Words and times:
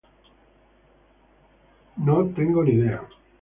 George 2.03 2.33
Saints. 2.35 3.13